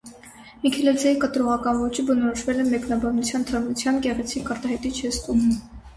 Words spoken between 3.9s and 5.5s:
գեղեցիկ, արտահայտիչ ժեստով։